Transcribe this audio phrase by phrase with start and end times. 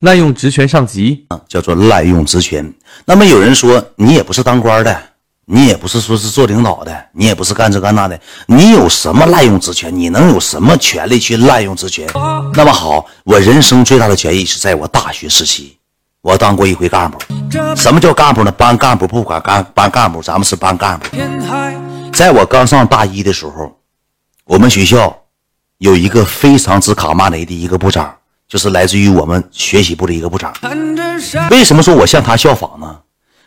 [0.00, 2.72] 滥用职权上级啊，叫做滥用职权。
[3.04, 5.02] 那么有人说，你也不是当官的，
[5.44, 9.94] 你也不是说是做领导的，你也不是干这干那的，你有什么滥用职权？
[9.94, 12.08] 你能有什么权利去滥用职权？
[12.54, 15.76] 那么好，我人生最大的权益是在我大学时期，
[16.22, 17.18] 我当过一回干部。
[17.76, 18.50] 什么叫干部呢？
[18.50, 21.14] 班干部不管干班干部，咱们是班干部。
[22.14, 23.78] 在我刚上大一的时候，
[24.46, 25.14] 我们学校
[25.76, 28.16] 有一个非常之卡骂雷的一个部长。
[28.50, 30.52] 就是来自于我们学习部的一个部长。
[31.52, 32.96] 为什么说我向他效仿呢？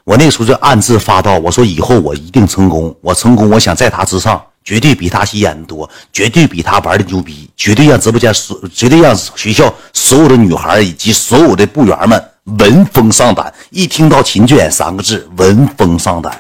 [0.06, 12.22] 我那个时候就暗自发道，我说以后我一定成功，我成功，我想在他之上，绝对比他戏演的多，绝对比他玩的牛逼，绝对让直播间所，绝对让学校所有的女孩以及所有的部员们
[12.60, 13.54] 闻风丧胆。
[13.72, 16.38] 一听到秦卷三个字，闻风丧胆。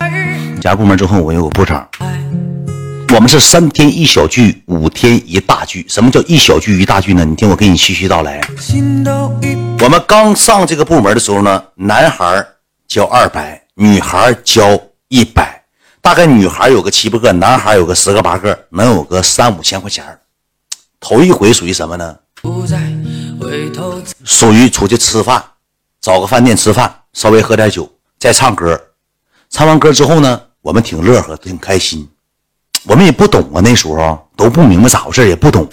[0.61, 1.85] 加入部门之后，我有个部长。
[3.13, 5.85] 我们是三天一小聚，五天一大聚。
[5.87, 7.23] 什么叫一小聚一大聚呢？
[7.23, 8.41] 你听我给你细细道来。
[9.81, 12.43] 我们刚上这个部门的时候呢，男孩
[12.87, 15.63] 交二百，女孩交一百，
[16.01, 20.03] 大概女孩有个七八个，男孩有个十个八个，能有个三五千块钱。
[20.99, 22.17] 头一回属于什么呢？
[24.25, 25.43] 属于出去吃饭，
[26.01, 28.81] 找个饭店吃饭，稍微喝点酒，再唱歌。
[29.51, 32.09] 唱完歌之后呢，我们挺乐呵，挺开心。
[32.85, 35.67] 我们也不懂啊，那时候都不明白咋回事，也不懂，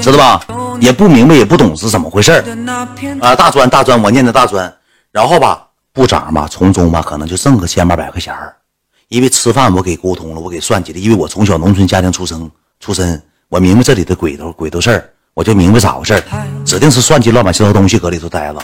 [0.00, 0.40] 知道吧？
[0.80, 2.32] 也不明白，也不懂是怎么回事
[3.20, 3.34] 啊！
[3.34, 4.72] 大专，大专，我念的大专，
[5.12, 8.34] 然后吧，部长吧，从中吧，可能就挣个千八百块钱
[9.08, 16.22] 因为吃饭我给沟通了，我给算计了，因为我从小农村家庭出生出身，我明白这里的鬼头鬼头事儿，我就明白咋回事
[16.64, 18.62] 指定是算计乱七八糟东西搁里头待了。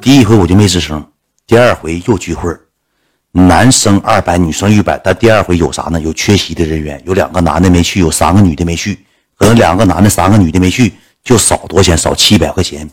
[0.00, 1.04] 第一回我就没吱声，
[1.46, 2.50] 第二回又聚会
[3.32, 6.00] 男生二百，女生一百，但第二回有啥呢？
[6.00, 9.04] 有缺席的人员，有两个男的没去，有三个女的没去，
[9.38, 11.96] 可能两个男的，三个女的没去，就少多钱？
[11.96, 12.90] 少七百块钱。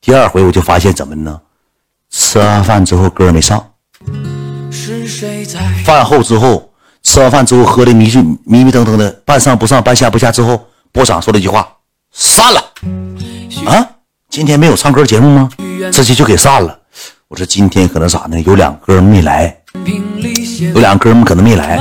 [0.00, 1.40] 第二回我就发现怎么呢？
[2.10, 3.72] 吃完饭之后歌没上，
[5.84, 6.72] 饭后之后
[7.04, 11.76] 吃完饭之后喝的迷迷迷迷瞪瞪的，半上不上，半下不下之后，波长说了一句话：
[12.10, 12.60] 散了。
[13.64, 13.88] 啊，
[14.28, 15.48] 今天没有唱歌节目吗？
[15.92, 16.80] 直接就给散了。
[17.32, 18.38] 我说今天可能咋呢？
[18.42, 19.56] 有两哥们没来，
[20.74, 21.78] 有两哥们可能没来，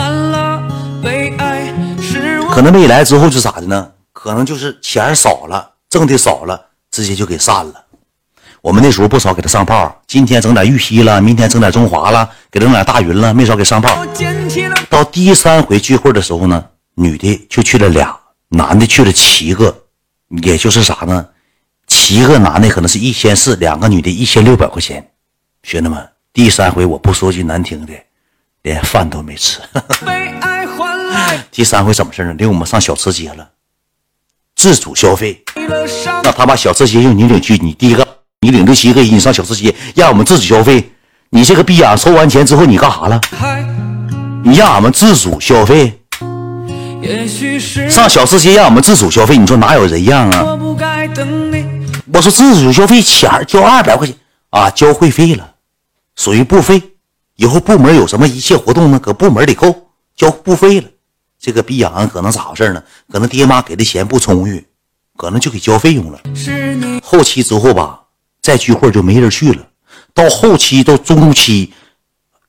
[2.49, 3.91] 可能没来之后就咋的呢？
[4.13, 7.73] 可能就是钱少了，挣的少了，直接就给散了。
[8.61, 14.05] 我们那时候不少给他上炮，今天整点玉溪了，明天整点中华了，给整点大云了，没少给上炮。
[14.89, 16.63] 到第三回聚会的时候呢，
[16.95, 19.83] 女的就去了俩，男的去了七个，
[20.43, 21.27] 也就是啥呢？
[21.87, 25.05] 七个男的可能是一千四，两个女的一千六百块钱。
[25.63, 27.93] 兄弟们，第三回我不说句难听的，
[28.63, 29.59] 连饭都没吃。
[31.51, 32.33] 第三回怎么事呢？
[32.33, 33.47] 领我们上小吃街了，
[34.55, 35.43] 自主消费。
[36.23, 38.05] 那他把小吃街用你领去，你第一个，
[38.41, 40.91] 你领六七个人，你上小吃街让我们自主消费。
[41.29, 43.21] 你这个逼样，收完钱之后你干啥了？
[44.43, 46.01] 你让俺们自主消费，
[47.89, 50.57] 上小吃街让我们自主消费，你说哪有人样啊？
[52.13, 54.15] 我说自主消费钱交二百块钱
[54.49, 55.50] 啊，交会费了。
[56.15, 56.81] 属于部费，
[57.35, 58.99] 以后部门有什么一切活动呢？
[58.99, 60.87] 搁部门里扣交部费了。
[61.39, 62.83] 这个逼养可能咋回事呢？
[63.11, 64.63] 可能爹妈给的钱不充裕，
[65.17, 66.21] 可能就给交费用了。
[67.01, 67.99] 后期之后吧，
[68.41, 69.67] 再聚会就没人去了。
[70.13, 71.73] 到后期到中期，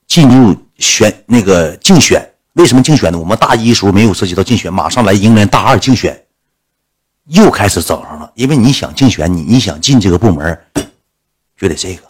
[0.07, 2.23] 进入选那个竞选，
[2.55, 3.19] 为什么竞选呢？
[3.19, 6.23] 我们大一时候没有涉及到竞选，马上来迎来大二竞选，
[7.29, 8.31] 又开始整上了。
[8.35, 10.59] 因为你想竞选，你你想进这个部门。
[11.57, 12.03] 就得这个，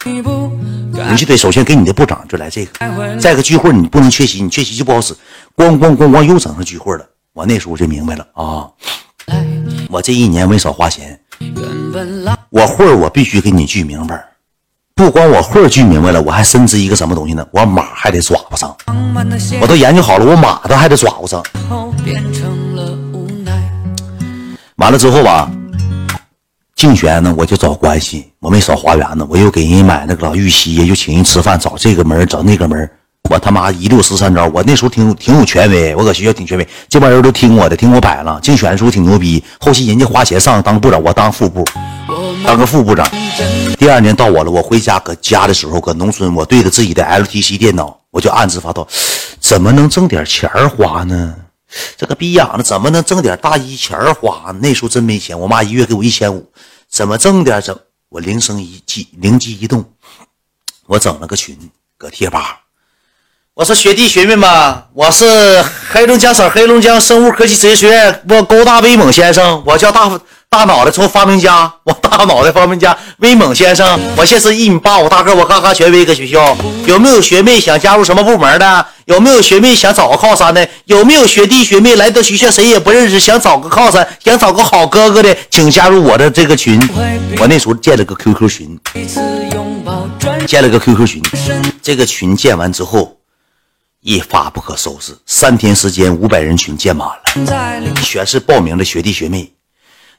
[1.09, 5.13] 你就得首先给你的部长就来这个，再个聚会你不能缺席，你缺席就不好使。
[5.55, 8.67] 咣咣咣咣又整上聚会了，我那时候就明白了啊！
[9.89, 11.19] 我这一年没少花钱，
[12.49, 14.23] 我会儿我必须给你聚明白，
[14.95, 17.45] 不光我会儿聚明白了，我还深知一个什么东西呢？
[17.51, 18.75] 我马还得爪子上，
[19.61, 21.43] 我都研究好了，我马都还得爪子上。
[24.77, 25.49] 完了之后吧。
[26.83, 32.91] 竞选呢，我就找关系，我没少花园子，我又给人买那个玉溪，又请人吃饭，找这个门找那个门
[33.29, 34.45] 我他妈一溜十三招。
[34.53, 38.37] 我那时候挺挺有权威，我搁学校挺权威，这帮人都听我的，听我摆了。
[38.43, 41.65] 竞选的时候挺牛逼，后期人家花钱上当部长，我当副部，
[42.45, 43.09] 当个副部长。
[43.79, 48.85] 第二年到我了，我回家搁家的时候，搁农村，我对着自己的 LTC 电脑，我就暗自发抖，
[49.39, 51.33] 怎么能挣点钱花呢？
[51.97, 54.53] 这个逼养的怎么能挣点大一钱花？
[54.61, 56.51] 那时候真没钱，我妈一月给我一千五。
[56.89, 57.77] 怎么挣点整？
[58.09, 59.83] 我铃声一记，灵机一动，
[60.85, 61.57] 我整了个群，
[61.97, 62.59] 搁贴吧。
[63.55, 76.55] 我说学弟学妹们，我是黑龙江省黑龙江生物科技职业学院我高大威猛先生，我叫大大脑袋从发明家，我大脑袋发明家威猛先生，我现在是一米八五大个，我嘎嘎权威搁学校，
[76.85, 78.85] 有没有学妹想加入什么部门的？
[79.05, 80.67] 有没有学妹想找个靠山的？
[80.85, 86.79] 有没有学弟学妹来到学校谁也不认识，想找个靠山，想找个好哥哥的，请加入我的这个群。
[87.39, 88.79] 我那时候建了个 QQ 群，
[90.47, 91.21] 建了个 QQ 群，
[91.81, 93.17] 这个群建完之后
[94.01, 99.51] 一发不可收拾，三天时间五百人群建满了，全是报名的学弟学妹。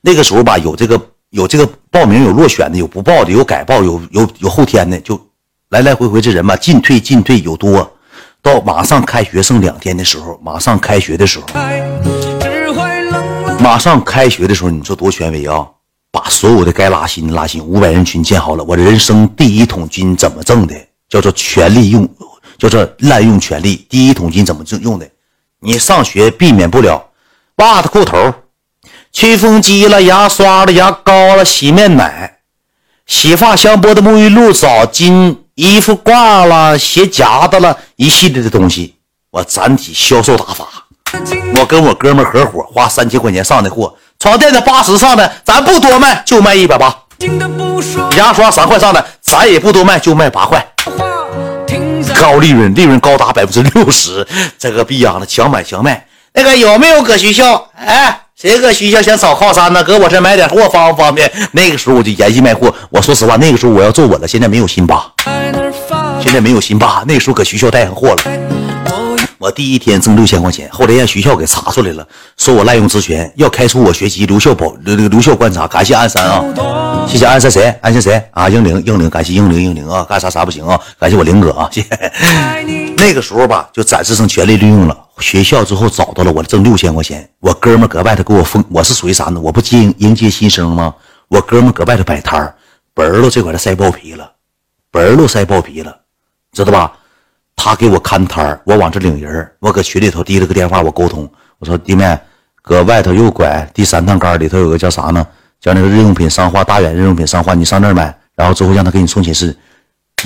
[0.02, 5.18] 那个时候吧，有这个有这个报名，有落选的，有不报的，有改报，有有有后天的，就
[5.70, 7.90] 来来回回这人吧，进退进退有多。
[8.44, 11.46] 到马上开学剩两天的时候，马上开学的时候，
[13.58, 15.66] 马上开学的时候，你说多权威啊！
[16.12, 18.62] 把所有的该拉新的拉新，五百人群建好了。
[18.62, 20.74] 我人生第一桶金怎么挣的？
[21.08, 22.06] 叫做权力用，
[22.58, 23.86] 叫做滥用权力。
[23.88, 25.08] 第一桶金怎么挣用的？
[25.60, 27.02] 你上学避免不了
[27.56, 28.30] 袜子裤头。
[29.10, 32.40] 吹风机了，牙刷了，牙膏了，洗面奶，
[33.06, 38.96] 洗发香波的沐浴露，澡巾，衣服挂了，鞋夹子了，一系列的东西，
[39.30, 40.66] 我整体销售打法。
[41.56, 46.92] 我跟我哥们合伙，花三千块钱上的货，床垫的八十上的，咱不多卖，就卖一百八。
[48.16, 50.66] 牙刷三块上的，咱也不多卖，就卖八块。
[52.20, 54.26] 高利润，利润高达百分之六十，
[54.58, 56.08] 这个逼样的强买强卖。
[56.32, 57.68] 那个有没有搁学校？
[57.76, 58.22] 哎。
[58.44, 59.82] 谁搁学校想找靠山呢？
[59.82, 61.32] 搁我这买点货方不方便？
[61.52, 62.72] 那个时候我就研习卖货。
[62.90, 64.28] 我说实话，那个时候我要做稳了。
[64.28, 65.10] 现在没有辛巴，
[66.22, 67.02] 现在没有辛巴。
[67.08, 68.63] 那个时候搁学校带上货了。
[69.44, 72.08] 我第一天挣六千块钱，后来让学校给查出来了，
[72.38, 75.66] 说我滥用职权，要开除我学籍，留校保留留校观察。
[75.66, 77.66] 感谢鞍山啊，谢谢鞍山谁？
[77.82, 78.48] 鞍山谁啊？
[78.48, 80.02] 英灵英灵，感谢英灵英灵啊！
[80.08, 80.80] 干啥啥不行啊？
[80.98, 81.68] 感谢我灵哥啊！
[81.70, 81.88] 谢谢。
[82.96, 84.98] 那个时候吧，就展示成权力利用了。
[85.18, 87.28] 学校之后找到了我，挣六千块钱。
[87.40, 89.38] 我哥们搁外头给我封，我是属于啥呢？
[89.38, 90.94] 我不接迎接新生吗？
[91.28, 92.54] 我哥们搁外头摆摊儿，
[92.94, 94.32] 本儿都这块儿晒爆皮了，
[94.90, 95.94] 本儿都晒爆皮了，
[96.54, 96.90] 知道吧？
[97.56, 101.28] 他给我看摊儿，我往这领人儿我搁群里头递了个电话，我沟通，
[101.58, 102.18] 我说弟妹，
[102.62, 105.26] 搁外头右拐第三趟杆里头有个叫啥呢？
[105.60, 109.56] 叫那个日用品商化，大远日用品商化，你上那儿买，然后之后让他给你送寝室。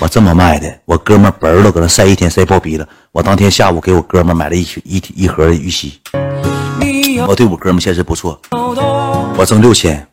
[0.01, 2.89] 我这么卖的，我哥们本儿都搁那晒一天晒爆皮了。
[3.13, 6.01] 我当天下午给我哥们买了一一一盒玉溪。
[7.27, 8.41] 我对我哥们确实不错，
[9.37, 10.05] 我挣六千。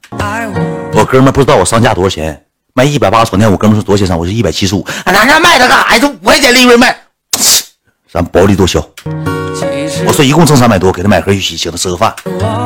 [0.93, 4.85] 我哥们不知道我上架多少钱，卖一百八床垫，我哥们说多少钱上，我说一百七十五。
[5.05, 6.07] 俺家卖它干啥呀？
[6.07, 6.95] 五块钱利润卖，
[8.15, 8.79] 咱薄利多销。
[10.07, 12.15] 我说一共挣三百多，给他买盒玉溪，请他吃个饭。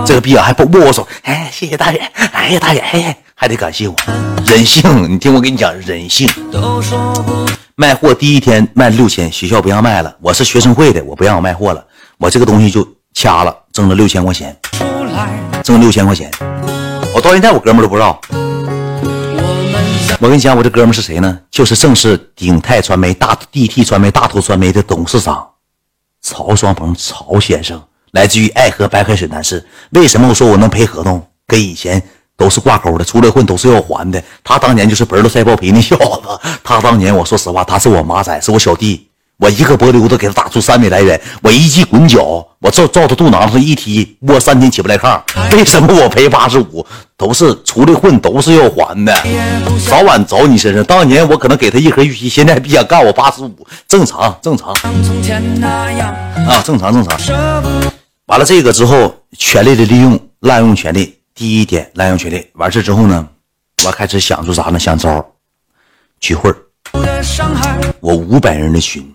[0.06, 2.00] 这个逼啊还不握我手，哎，谢谢大爷，
[2.32, 3.96] 哎呀大爷，哎，还得感谢我，
[4.46, 6.30] 人性，你听我跟你讲，人性。
[7.74, 11.84] 卖货第一天卖六千，学校不让卖了，我是学生会的，我不让我卖货了，
[12.20, 14.56] 我这个东西就掐了，挣了六千块钱，
[15.64, 16.30] 挣六千块钱，
[17.16, 18.22] 我到现在我哥们都不知道。
[20.22, 21.40] 我跟你讲，我这哥们是谁呢？
[21.50, 25.48] 就是正是鼎泰传媒大 DT 传媒大头传媒的董事长。
[26.22, 27.82] 曹双鹏，曹先生
[28.12, 29.66] 来自于爱喝白开水男士。
[29.92, 31.26] 为什么我说我能赔合同？
[31.48, 32.04] 跟以前
[32.36, 34.22] 都是挂钩的，出来混都是要还的。
[34.44, 36.50] 他当年就是本儿都晒爆皮那小子。
[36.66, 39.09] 他当年，我说实话，他是我马仔，是我小弟。
[39.40, 45.18] 我一个波溜子给他打出三米来远，我一记滚脚，我照照他肚囊上一踢，窝三天起不来炕。
[45.54, 46.86] 为什么我赔八十五？
[47.16, 49.14] 都是出来混，都是要还的，
[49.90, 50.84] 早晚找你身上。
[50.84, 54.74] 当年我可能给他一盒玉溪，现在别想干我八十五，正常正常
[56.46, 57.18] 啊，正常正常。
[58.26, 61.16] 完了这个之后，权力的利用，滥用权力。
[61.34, 62.46] 第一点，滥用权力。
[62.56, 63.26] 完事之后呢，
[63.86, 64.78] 我开始想出啥呢？
[64.78, 65.26] 想招
[66.20, 66.54] 聚会
[68.02, 69.10] 我五百人的群。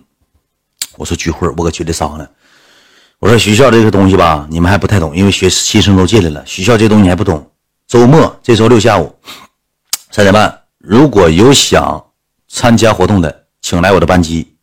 [0.97, 2.29] 我说聚会，我搁群里商量。
[3.19, 7.49] 我说学校这个东西吧，你们还不太懂，因为学新生都进来了，学校这东西还不懂。
[7.87, 9.13] 周末这周六下午
[10.11, 12.03] 三点半，如果有想
[12.47, 14.55] 参加活动的，请来我的班级，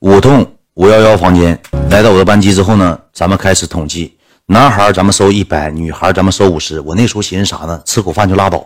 [0.00, 1.60] 五栋五幺幺房间。
[1.90, 6.80] 来到我的班级之后呢，咱们开始统计，男孩咱们收一百，女孩咱们收五十。
[6.80, 7.82] 我那时候寻思啥呢？
[7.84, 8.64] 吃口饭就拉倒。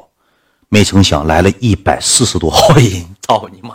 [0.68, 2.84] 没成想来了一百四十多号人，
[3.28, 3.74] 操你妈！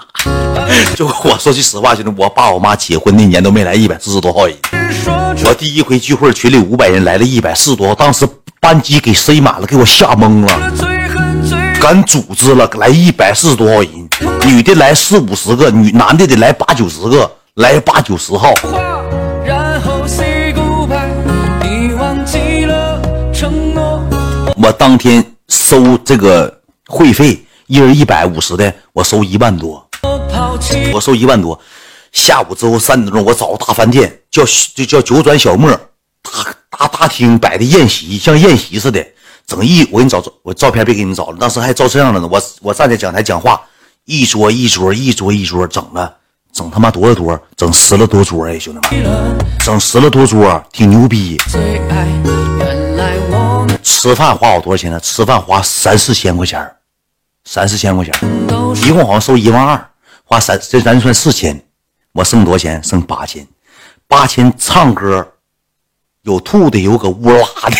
[0.96, 4.56] 就我说句实话，兄弟，我爸我妈结婚那年都没来一百四十多号人。
[5.46, 8.28] 我第一回聚会，群里五百人来了一百四十多，当时
[8.60, 10.74] 班级给塞满了，给我吓懵了。
[11.80, 14.10] 敢组织了，来一百四十多号人，
[14.46, 18.54] 女的来四五十个，女男的得来八九十个，来八九十号。
[24.62, 26.59] 我当天收这个。
[26.90, 29.88] 会费一人一百五十的，我收一万多，
[30.92, 31.58] 我收一万多。
[32.12, 34.44] 下午之后三点钟，我找个大饭店，叫
[34.74, 35.70] 就叫九转小沫，
[36.24, 36.32] 大
[36.72, 39.06] 大大厅摆的宴席，像宴席似的。
[39.46, 41.38] 整一，我给你找我照片，别给你们找了。
[41.40, 43.62] 当时还照这样的呢，我我站在讲台讲话，
[44.06, 46.12] 一桌一桌一桌一桌整了，
[46.52, 47.40] 整他妈多少桌？
[47.56, 51.40] 整十了多桌哎，兄弟们，整十了多桌，挺牛逼。
[53.84, 55.00] 吃饭花我多少钱呢？
[55.00, 56.60] 吃饭花三四千块钱
[57.52, 58.14] 三四千块钱
[58.86, 59.90] 一共好像收一万二，
[60.24, 61.60] 花三这咱算四千，
[62.12, 62.80] 我剩多少钱？
[62.84, 63.48] 剩八千，
[64.08, 65.28] 八千唱歌。
[66.22, 67.78] 有吐的，有搁屋拉的，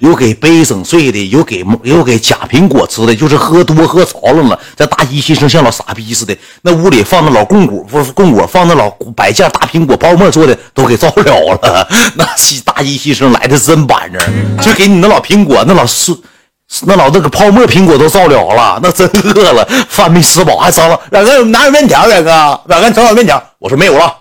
[0.00, 4.60] 有给杯整碎的，有给有给假苹果吃的，就是喝多喝潮了了。
[4.76, 11.88] 这大一新生像老傻逼似的，那屋里放那老供果，不是供果，放那老摆件大苹果泡沫做的都给造了了。
[12.14, 12.26] 那
[12.62, 16.14] 大一新生来的真板正，就给你那老苹果，那老是
[16.82, 21.00] 那老子个泡沫苹果都造了了，那真饿了，饭没吃饱还脏了。
[21.12, 22.06] 远哥哪有面条？
[22.08, 22.30] 远哥，
[22.68, 23.42] 远哥整碗面条。
[23.58, 24.12] 我说没有了。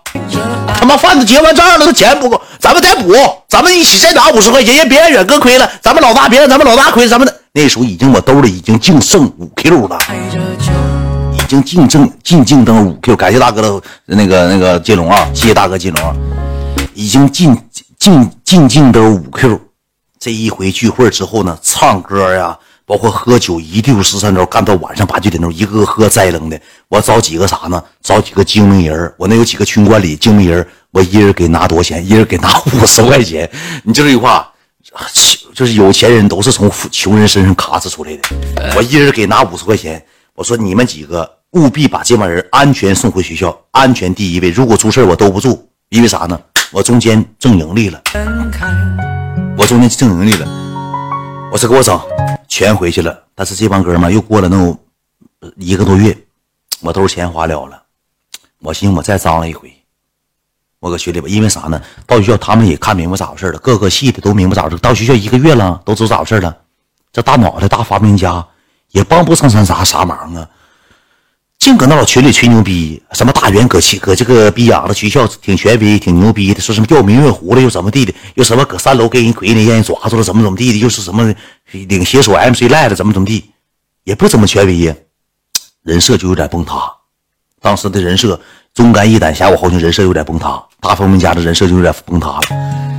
[0.80, 3.14] 他妈饭都结完账了，那钱不够，咱们再补，
[3.50, 10.00] 咱们一起再拿五十块钱，别让远哥亏了，咱们老大别让咱们老大亏，咱们的那时候已经我兜里已经净剩五 Q 了，
[11.34, 16.16] 已经净挣净净挣五 Q，感谢大哥的那个那个金龙啊，谢谢大哥金龙，
[16.94, 17.58] 已经净
[18.00, 19.60] 净净净都五 Q，
[20.20, 22.58] 这一回聚会之后呢，唱歌呀。
[22.86, 26.58] 包括喝酒一溜十三招，干到晚上八九点钟，一个个喝栽楞的。
[26.88, 27.84] 我找几个啥呢？
[28.02, 32.08] 找几个精明人我那有几个群管理精明人我一人给拿多少钱？
[32.08, 33.50] 一人给拿五十块钱。
[33.84, 34.50] 你就这句话，
[35.54, 38.74] 就是有钱人都是从穷人身上卡子出来的。
[38.78, 40.02] 我一人给拿五十块钱。
[40.34, 44.50] 我说你们几个务必把这帮人安全送回学校，安全第一位。
[44.50, 46.40] 如果出事我兜不住，因为啥呢？
[46.72, 48.02] 我中间挣盈利了，
[49.58, 50.48] 我中间挣盈利了。
[51.52, 52.00] 我是给我整。
[52.48, 54.80] 全回去了，但是这帮哥们又过了能有
[55.58, 56.16] 一个多月，
[56.80, 57.82] 我都是钱花了了。
[58.60, 59.72] 我寻思我再张了一回，
[60.80, 61.82] 我搁群里吧，因为啥呢？
[62.06, 64.78] 到学校他们也看明白咋回事了，各个系的都明白咋回事。
[64.78, 66.56] 到学校一个月了，都知道咋回事了。
[67.12, 68.46] 这大脑袋大发明家
[68.92, 70.48] 也帮不上咱啥啥忙啊，
[71.60, 81.34] 净搁那老群里吹牛逼，什么大元搁去搁这个逼养的学校挺权威挺牛逼的，说什么钓明月湖了又怎么地的，又什么搁三楼给人鬼呢，让人抓住了怎么怎么地的，又是什么。
[81.72, 83.50] 领携手 MC Live 怎么怎么地，
[84.06, 84.96] 也不怎么权威呀，
[85.84, 86.90] 人设就有点崩塌。
[87.60, 88.40] 当时的人设
[88.74, 92.97] 忠肝义胆侠我好像人设有点崩塌，大风明家的人设就有点崩塌了。